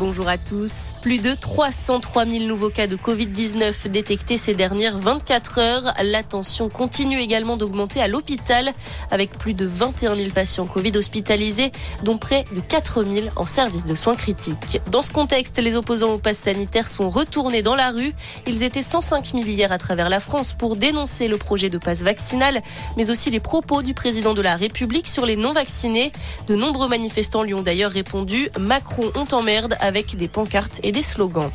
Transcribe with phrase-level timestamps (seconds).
[0.00, 0.96] Bonjour à tous.
[1.02, 5.94] Plus de 303 000 nouveaux cas de Covid-19 détectés ces dernières 24 heures.
[6.02, 8.72] La tension continue également d'augmenter à l'hôpital
[9.12, 11.70] avec plus de 21 000 patients Covid hospitalisés,
[12.02, 14.80] dont près de 4 000 en service de soins critiques.
[14.90, 18.12] Dans ce contexte, les opposants au pass sanitaire sont retournés dans la rue.
[18.48, 22.02] Ils étaient 105 000 hier à travers la France pour dénoncer le projet de passe
[22.02, 22.60] vaccinal,
[22.96, 26.10] mais aussi les propos du président de la République sur les non-vaccinés.
[26.48, 31.02] De nombreux manifestants lui ont d'ailleurs répondu Macron, on t'emmerde avec des pancartes et des
[31.02, 31.50] slogans.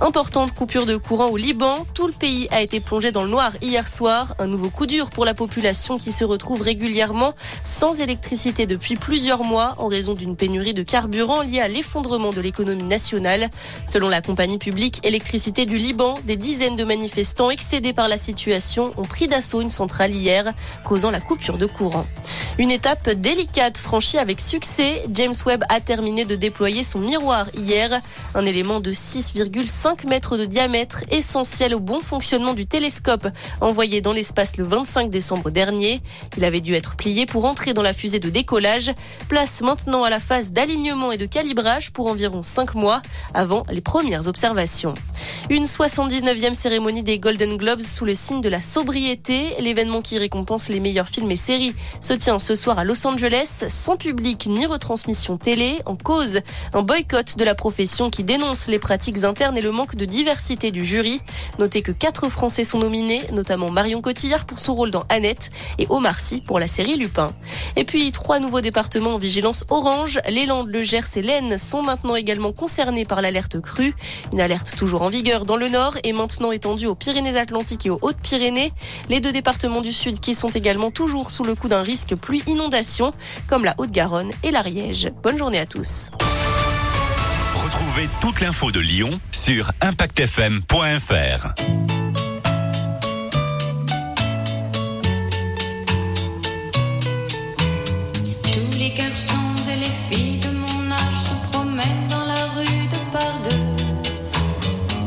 [0.00, 1.84] Importante coupure de courant au Liban.
[1.92, 4.36] Tout le pays a été plongé dans le noir hier soir.
[4.38, 7.34] Un nouveau coup dur pour la population qui se retrouve régulièrement
[7.64, 12.40] sans électricité depuis plusieurs mois en raison d'une pénurie de carburant liée à l'effondrement de
[12.40, 13.50] l'économie nationale.
[13.88, 18.94] Selon la compagnie publique Électricité du Liban, des dizaines de manifestants excédés par la situation
[18.98, 20.52] ont pris d'assaut une centrale hier,
[20.84, 22.06] causant la coupure de courant.
[22.58, 25.02] Une étape délicate franchie avec succès.
[25.12, 28.00] James Webb a terminé de déployer son miroir hier,
[28.34, 33.26] un élément de 6,5 5 mètres de diamètre, essentiel au bon fonctionnement du télescope
[33.62, 36.02] envoyé dans l'espace le 25 décembre dernier.
[36.36, 38.90] Il avait dû être plié pour entrer dans la fusée de décollage.
[39.30, 43.00] Place maintenant à la phase d'alignement et de calibrage pour environ 5 mois
[43.32, 44.92] avant les premières observations.
[45.48, 49.54] Une 79e cérémonie des Golden Globes sous le signe de la sobriété.
[49.60, 53.64] L'événement qui récompense les meilleurs films et séries se tient ce soir à Los Angeles,
[53.68, 55.78] sans public ni retransmission télé.
[55.86, 56.40] En cause,
[56.74, 60.72] un boycott de la profession qui dénonce les pratiques internes et le manque de diversité
[60.72, 61.20] du jury.
[61.60, 65.86] Notez que quatre Français sont nominés, notamment Marion Cotillard pour son rôle dans Annette et
[65.88, 67.32] Omar Sy pour la série Lupin.
[67.76, 70.20] Et puis trois nouveaux départements en vigilance orange.
[70.28, 73.94] Les Landes, le Gers et l'Aisne sont maintenant également concernés par l'alerte crue.
[74.32, 78.00] Une alerte toujours en vigueur dans le nord et maintenant étendue aux Pyrénées-Atlantiques et aux
[78.02, 78.72] Hautes-Pyrénées.
[79.08, 83.12] Les deux départements du sud qui sont également toujours sous le coup d'un risque pluie-inondation
[83.46, 85.12] comme la Haute-Garonne et l'Ariège.
[85.22, 86.10] Bonne journée à tous.
[87.54, 91.54] Retrouvez toute l'info de Lyon sur impactfm.fr.
[98.52, 99.32] Tous les garçons
[99.72, 103.76] et les filles de mon âge se promènent dans la rue de par deux.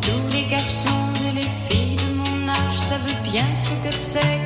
[0.00, 4.43] Tous les garçons et les filles de mon âge savent bien ce que c'est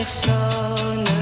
[0.00, 1.19] it's so.